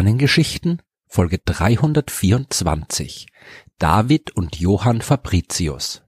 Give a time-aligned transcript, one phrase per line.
[0.00, 3.26] Sternengeschichten Folge 324
[3.76, 6.00] David und Johann Fabricius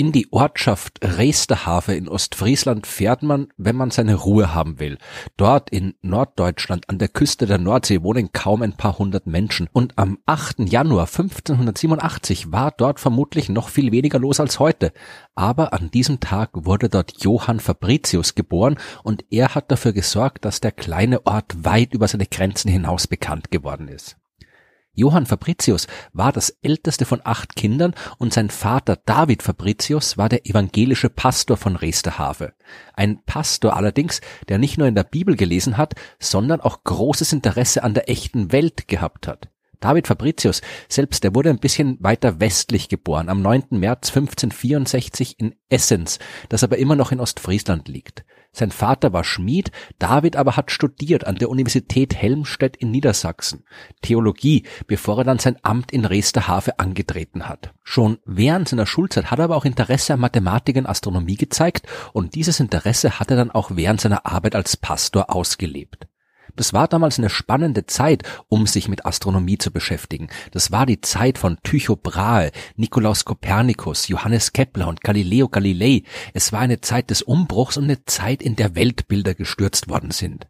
[0.00, 4.96] in die Ortschaft Reesterhafe in Ostfriesland fährt man, wenn man seine Ruhe haben will.
[5.36, 9.98] Dort in Norddeutschland an der Küste der Nordsee wohnen kaum ein paar hundert Menschen und
[9.98, 10.60] am 8.
[10.60, 14.94] Januar 1587 war dort vermutlich noch viel weniger los als heute.
[15.34, 20.62] Aber an diesem Tag wurde dort Johann Fabricius geboren und er hat dafür gesorgt, dass
[20.62, 24.16] der kleine Ort weit über seine Grenzen hinaus bekannt geworden ist.
[24.92, 30.46] Johann Fabricius war das älteste von acht Kindern und sein Vater David Fabricius war der
[30.46, 32.54] evangelische Pastor von Reesterhave.
[32.94, 37.84] Ein Pastor allerdings, der nicht nur in der Bibel gelesen hat, sondern auch großes Interesse
[37.84, 39.48] an der echten Welt gehabt hat.
[39.80, 43.64] David Fabricius selbst, der wurde ein bisschen weiter westlich geboren, am 9.
[43.70, 48.24] März 1564 in Essenz, das aber immer noch in Ostfriesland liegt.
[48.52, 53.64] Sein Vater war Schmied, David aber hat studiert an der Universität Helmstedt in Niedersachsen,
[54.02, 57.72] Theologie, bevor er dann sein Amt in Reesterhafe angetreten hat.
[57.84, 62.34] Schon während seiner Schulzeit hat er aber auch Interesse an Mathematik und Astronomie gezeigt und
[62.34, 66.08] dieses Interesse hat er dann auch während seiner Arbeit als Pastor ausgelebt.
[66.56, 70.28] Das war damals eine spannende Zeit, um sich mit Astronomie zu beschäftigen.
[70.52, 76.02] Das war die Zeit von Tycho Brahe, Nikolaus Kopernikus, Johannes Kepler und Galileo Galilei.
[76.34, 80.46] Es war eine Zeit des Umbruchs und eine Zeit, in der Weltbilder gestürzt worden sind.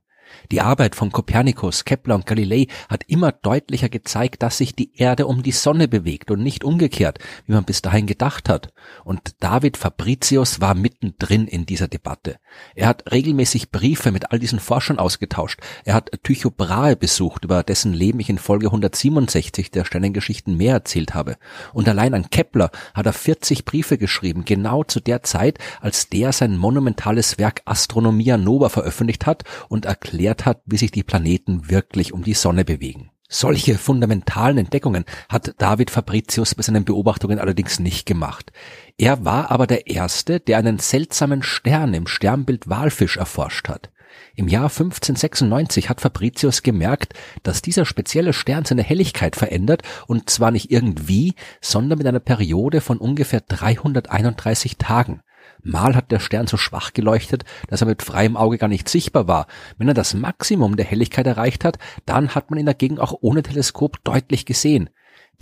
[0.51, 5.27] Die Arbeit von Kopernikus, Kepler und Galilei hat immer deutlicher gezeigt, dass sich die Erde
[5.27, 8.73] um die Sonne bewegt und nicht umgekehrt, wie man bis dahin gedacht hat.
[9.05, 12.37] Und David Fabricius war mittendrin in dieser Debatte.
[12.75, 15.61] Er hat regelmäßig Briefe mit all diesen Forschern ausgetauscht.
[15.85, 20.75] Er hat Tycho Brahe besucht, über dessen Leben ich in Folge 167 der Sternengeschichten mehr
[20.75, 21.37] erzählt habe.
[21.73, 26.33] Und allein an Kepler hat er 40 Briefe geschrieben, genau zu der Zeit, als der
[26.33, 31.71] sein monumentales Werk Astronomia Nova veröffentlicht hat und erklärt erklärt hat, wie sich die Planeten
[31.71, 33.11] wirklich um die Sonne bewegen.
[33.29, 38.53] Solche fundamentalen Entdeckungen hat David Fabricius bei seinen Beobachtungen allerdings nicht gemacht.
[38.99, 43.91] Er war aber der Erste, der einen seltsamen Stern im Sternbild Walfisch erforscht hat.
[44.35, 47.15] Im Jahr 1596 hat Fabricius gemerkt,
[47.45, 52.81] dass dieser spezielle Stern seine Helligkeit verändert und zwar nicht irgendwie, sondern mit einer Periode
[52.81, 55.21] von ungefähr 331 Tagen.
[55.63, 59.29] Mal hat der Stern so schwach geleuchtet, dass er mit freiem Auge gar nicht sichtbar
[59.29, 59.47] war.
[59.79, 63.43] Wenn er das Maximum der Helligkeit erreicht hat, dann hat man ihn dagegen auch ohne
[63.43, 64.91] Teleskop deutlich gesehen.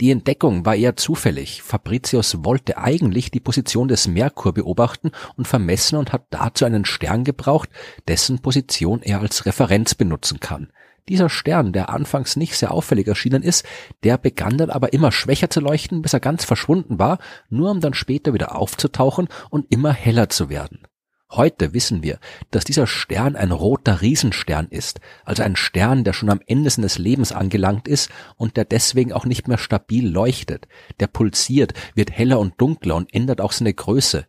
[0.01, 1.61] Die Entdeckung war eher zufällig.
[1.61, 7.25] Fabricius wollte eigentlich die Position des Merkur beobachten und vermessen und hat dazu einen Stern
[7.25, 7.69] gebraucht,
[8.07, 10.71] dessen Position er als Referenz benutzen kann.
[11.07, 13.65] Dieser Stern, der anfangs nicht sehr auffällig erschienen ist,
[14.03, 17.79] der begann dann aber immer schwächer zu leuchten, bis er ganz verschwunden war, nur um
[17.79, 20.87] dann später wieder aufzutauchen und immer heller zu werden.
[21.31, 22.17] Heute wissen wir,
[22.49, 26.97] dass dieser Stern ein roter Riesenstern ist, also ein Stern, der schon am Ende seines
[26.97, 30.67] Lebens angelangt ist und der deswegen auch nicht mehr stabil leuchtet.
[30.99, 34.25] Der pulsiert, wird heller und dunkler und ändert auch seine Größe.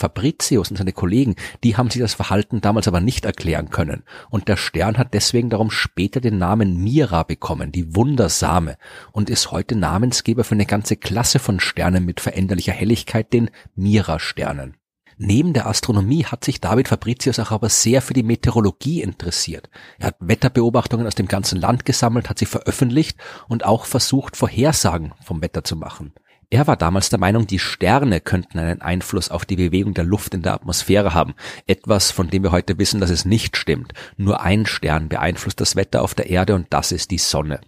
[0.00, 4.02] Fabricius und seine Kollegen, die haben sich das Verhalten damals aber nicht erklären können.
[4.30, 8.78] Und der Stern hat deswegen darum später den Namen Mira bekommen, die Wundersame,
[9.12, 14.76] und ist heute Namensgeber für eine ganze Klasse von Sternen mit veränderlicher Helligkeit, den Mira-Sternen.
[15.22, 19.68] Neben der Astronomie hat sich David Fabricius auch aber sehr für die Meteorologie interessiert.
[19.98, 25.12] Er hat Wetterbeobachtungen aus dem ganzen Land gesammelt, hat sie veröffentlicht und auch versucht, Vorhersagen
[25.22, 26.14] vom Wetter zu machen.
[26.52, 30.34] Er war damals der Meinung, die Sterne könnten einen Einfluss auf die Bewegung der Luft
[30.34, 31.34] in der Atmosphäre haben.
[31.68, 33.94] Etwas, von dem wir heute wissen, dass es nicht stimmt.
[34.16, 37.60] Nur ein Stern beeinflusst das Wetter auf der Erde und das ist die Sonne.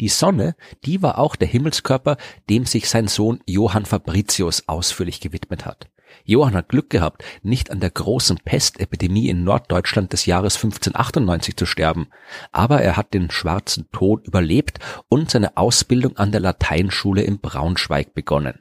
[0.00, 2.16] Die Sonne, die war auch der Himmelskörper,
[2.50, 5.88] dem sich sein Sohn Johann Fabricius ausführlich gewidmet hat.
[6.28, 11.64] Johann hat Glück gehabt, nicht an der großen Pestepidemie in Norddeutschland des Jahres 1598 zu
[11.64, 12.08] sterben,
[12.52, 14.78] aber er hat den schwarzen Tod überlebt
[15.08, 18.58] und seine Ausbildung an der Lateinschule in Braunschweig begonnen.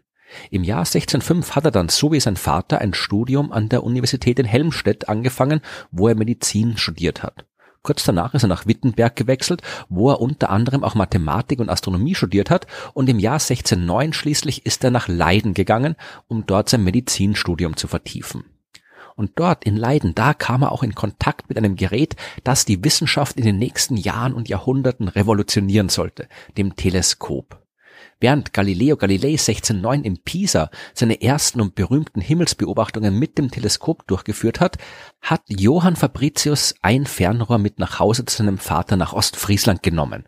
[0.50, 4.40] Im Jahr 1605 hat er dann so wie sein Vater ein Studium an der Universität
[4.40, 5.60] in Helmstedt angefangen,
[5.92, 7.47] wo er Medizin studiert hat.
[7.88, 12.16] Kurz danach ist er nach Wittenberg gewechselt, wo er unter anderem auch Mathematik und Astronomie
[12.16, 15.96] studiert hat und im Jahr 1609 schließlich ist er nach Leiden gegangen,
[16.28, 18.44] um dort sein Medizinstudium zu vertiefen.
[19.16, 22.84] Und dort in Leiden, da kam er auch in Kontakt mit einem Gerät, das die
[22.84, 27.67] Wissenschaft in den nächsten Jahren und Jahrhunderten revolutionieren sollte, dem Teleskop.
[28.20, 34.60] Während Galileo Galilei 1609 in Pisa seine ersten und berühmten Himmelsbeobachtungen mit dem Teleskop durchgeführt
[34.60, 34.78] hat,
[35.22, 40.28] hat Johann Fabricius ein Fernrohr mit nach Hause zu seinem Vater nach Ostfriesland genommen.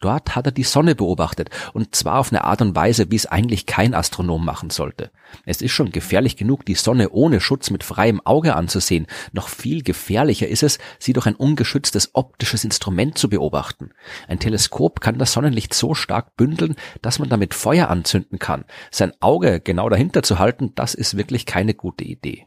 [0.00, 3.24] Dort hat er die Sonne beobachtet, und zwar auf eine Art und Weise, wie es
[3.24, 5.10] eigentlich kein Astronom machen sollte.
[5.46, 9.06] Es ist schon gefährlich genug, die Sonne ohne Schutz mit freiem Auge anzusehen.
[9.32, 13.90] Noch viel gefährlicher ist es, sie durch ein ungeschütztes optisches Instrument zu beobachten.
[14.28, 18.66] Ein Teleskop kann das Sonnenlicht so stark bündeln, dass man damit Feuer anzünden kann.
[18.90, 22.46] Sein Auge genau dahinter zu halten, das ist wirklich keine gute Idee.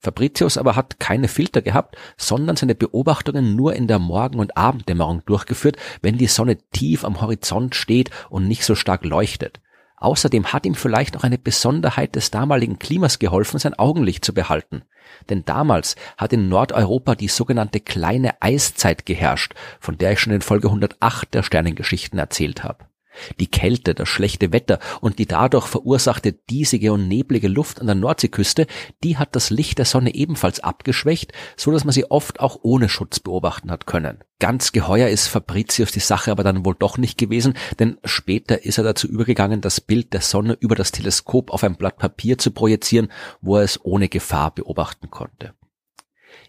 [0.00, 5.22] Fabricius aber hat keine Filter gehabt, sondern seine Beobachtungen nur in der Morgen- und Abenddämmerung
[5.26, 9.60] durchgeführt, wenn die Sonne tief am Horizont steht und nicht so stark leuchtet.
[9.98, 14.82] Außerdem hat ihm vielleicht auch eine Besonderheit des damaligen Klimas geholfen, sein Augenlicht zu behalten.
[15.28, 20.40] Denn damals hat in Nordeuropa die sogenannte kleine Eiszeit geherrscht, von der ich schon in
[20.40, 22.89] Folge 108 der Sternengeschichten erzählt habe.
[23.38, 27.96] Die Kälte, das schlechte Wetter und die dadurch verursachte diesige und neblige Luft an der
[27.96, 28.66] Nordseeküste,
[29.02, 32.88] die hat das Licht der Sonne ebenfalls abgeschwächt, so dass man sie oft auch ohne
[32.88, 34.18] Schutz beobachten hat können.
[34.38, 38.78] Ganz geheuer ist Fabricius die Sache aber dann wohl doch nicht gewesen, denn später ist
[38.78, 42.50] er dazu übergegangen, das Bild der Sonne über das Teleskop auf ein Blatt Papier zu
[42.50, 45.54] projizieren, wo er es ohne Gefahr beobachten konnte.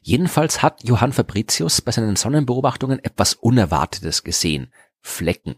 [0.01, 4.71] Jedenfalls hat Johann Fabricius bei seinen Sonnenbeobachtungen etwas Unerwartetes gesehen.
[5.01, 5.55] Flecken.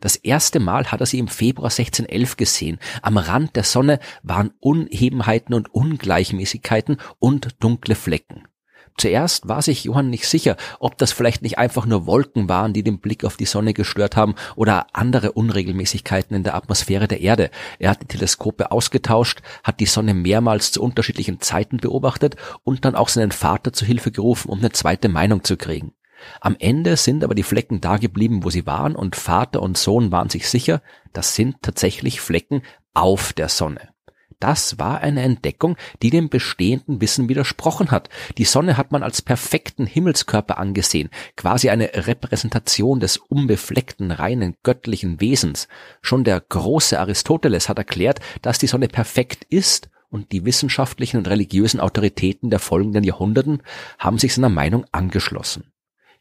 [0.00, 2.78] Das erste Mal hat er sie im Februar 1611 gesehen.
[3.02, 8.44] Am Rand der Sonne waren Unebenheiten und Ungleichmäßigkeiten und dunkle Flecken.
[8.96, 12.84] Zuerst war sich Johann nicht sicher, ob das vielleicht nicht einfach nur Wolken waren, die
[12.84, 17.50] den Blick auf die Sonne gestört haben oder andere Unregelmäßigkeiten in der Atmosphäre der Erde.
[17.80, 22.94] Er hat die Teleskope ausgetauscht, hat die Sonne mehrmals zu unterschiedlichen Zeiten beobachtet und dann
[22.94, 25.92] auch seinen Vater zu Hilfe gerufen, um eine zweite Meinung zu kriegen.
[26.40, 30.12] Am Ende sind aber die Flecken da geblieben, wo sie waren, und Vater und Sohn
[30.12, 30.82] waren sich sicher,
[31.12, 32.62] das sind tatsächlich Flecken
[32.94, 33.94] auf der Sonne.
[34.40, 38.10] Das war eine Entdeckung, die dem bestehenden Wissen widersprochen hat.
[38.36, 45.20] Die Sonne hat man als perfekten Himmelskörper angesehen, quasi eine Repräsentation des unbefleckten, reinen, göttlichen
[45.20, 45.68] Wesens.
[46.02, 51.28] Schon der große Aristoteles hat erklärt, dass die Sonne perfekt ist und die wissenschaftlichen und
[51.28, 53.62] religiösen Autoritäten der folgenden Jahrhunderten
[53.98, 55.72] haben sich seiner Meinung angeschlossen.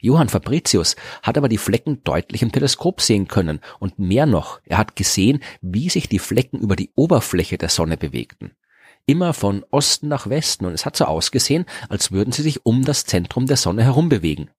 [0.04, 4.78] Johann Fabricius hat aber die Flecken deutlich im Teleskop sehen können und mehr noch, er
[4.78, 8.52] hat gesehen, wie sich die Flecken über die Oberfläche der Sonne bewegten.
[9.06, 12.84] Immer von Osten nach Westen und es hat so ausgesehen, als würden sie sich um
[12.84, 14.50] das Zentrum der Sonne herum bewegen.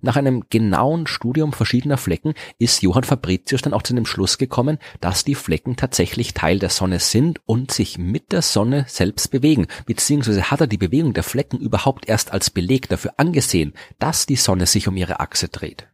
[0.00, 4.78] Nach einem genauen Studium verschiedener Flecken ist Johann Fabricius dann auch zu dem Schluss gekommen,
[5.00, 9.66] dass die Flecken tatsächlich Teil der Sonne sind und sich mit der Sonne selbst bewegen,
[9.86, 14.36] beziehungsweise hat er die Bewegung der Flecken überhaupt erst als Beleg dafür angesehen, dass die
[14.36, 15.88] Sonne sich um ihre Achse dreht.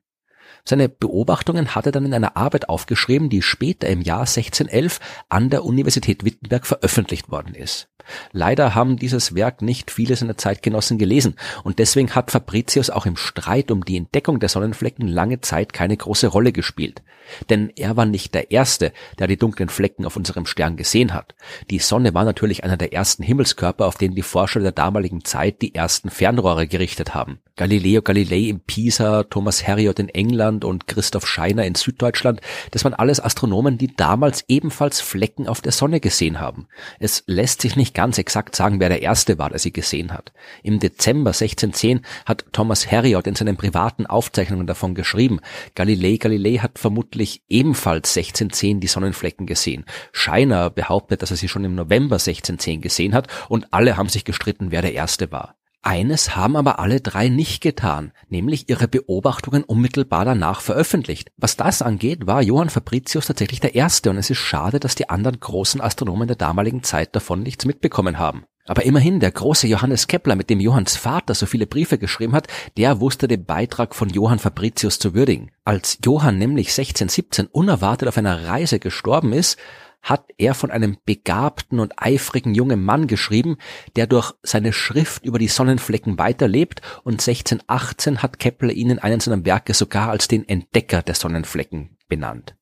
[0.67, 5.51] Seine Beobachtungen hat er dann in einer Arbeit aufgeschrieben, die später im Jahr 1611 an
[5.51, 7.89] der Universität Wittenberg veröffentlicht worden ist.
[8.33, 13.17] Leider haben dieses Werk nicht viele seiner Zeitgenossen gelesen und deswegen hat Fabricius auch im
[13.17, 17.03] Streit um die Entdeckung der Sonnenflecken lange Zeit keine große Rolle gespielt.
[17.49, 21.35] Denn er war nicht der Erste, der die dunklen Flecken auf unserem Stern gesehen hat.
[21.71, 25.63] Die Sonne war natürlich einer der ersten Himmelskörper, auf denen die Forscher der damaligen Zeit
[25.63, 27.41] die ersten Fernrohre gerichtet haben.
[27.57, 32.43] Galileo Galilei in Pisa, Thomas Heriot in England und Christoph Scheiner in Süddeutschland,
[32.73, 36.69] das waren alles Astronomen, die damals ebenfalls Flecken auf der Sonne gesehen haben.
[37.01, 40.35] Es lässt sich nicht ganz exakt sagen, wer der Erste war, der sie gesehen hat.
[40.63, 45.41] Im Dezember 1610 hat Thomas Heriot in seinen privaten Aufzeichnungen davon geschrieben.
[45.75, 49.85] Galilei Galilei hat vermutlich ebenfalls 1610 die Sonnenflecken gesehen.
[50.13, 54.25] Scheiner behauptet, dass er sie schon im November 1610 gesehen hat und alle haben sich
[54.25, 55.57] gestritten, wer der Erste war.
[55.87, 61.31] Eines haben aber alle drei nicht getan, nämlich ihre Beobachtungen unmittelbar danach veröffentlicht.
[61.37, 65.11] Was das angeht, war Johann Fabricius tatsächlich der Erste und es ist schade, dass die
[65.11, 68.47] anderen großen Astronomen der damaligen Zeit davon nichts mitbekommen haben.
[68.67, 72.49] Aber immerhin, der große Johannes Kepler, mit dem Johanns Vater so viele Briefe geschrieben hat,
[72.79, 75.51] der wusste den Beitrag von Johann Fabricius zu würdigen.
[75.67, 79.59] Als Johann nämlich 1617 unerwartet auf einer Reise gestorben ist,
[80.05, 83.57] hat er von einem begabten und eifrigen jungen Mann geschrieben,
[83.97, 89.19] der durch seine Schrift über die Sonnenflecken weiterlebt und 1618 hat Kepler ihn in einem
[89.19, 92.55] seiner Werke sogar als den Entdecker der Sonnenflecken benannt.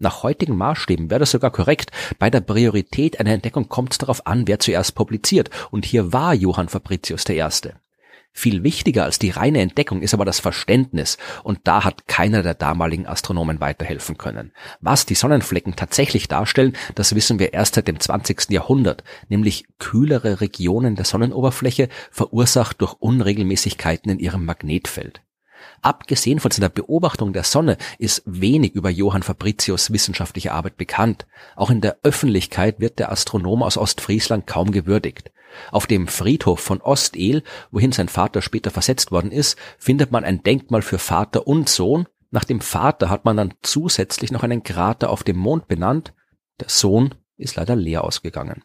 [0.00, 1.90] Nach heutigen Maßstäben wäre das sogar korrekt.
[2.18, 5.50] Bei der Priorität einer Entdeckung kommt es darauf an, wer zuerst publiziert.
[5.70, 7.80] Und hier war Johann Fabricius der Erste.
[8.32, 12.54] Viel wichtiger als die reine Entdeckung ist aber das Verständnis, und da hat keiner der
[12.54, 14.52] damaligen Astronomen weiterhelfen können.
[14.80, 18.50] Was die Sonnenflecken tatsächlich darstellen, das wissen wir erst seit dem 20.
[18.50, 25.22] Jahrhundert, nämlich kühlere Regionen der Sonnenoberfläche, verursacht durch Unregelmäßigkeiten in ihrem Magnetfeld.
[25.82, 31.26] Abgesehen von seiner Beobachtung der Sonne ist wenig über Johann Fabricius wissenschaftliche Arbeit bekannt.
[31.56, 35.30] Auch in der Öffentlichkeit wird der Astronom aus Ostfriesland kaum gewürdigt.
[35.70, 40.42] Auf dem Friedhof von Ostehl, wohin sein Vater später versetzt worden ist, findet man ein
[40.42, 45.10] Denkmal für Vater und Sohn, Nach dem Vater hat man dann zusätzlich noch einen Krater
[45.10, 46.12] auf dem Mond benannt.
[46.60, 48.64] Der Sohn ist leider leer ausgegangen.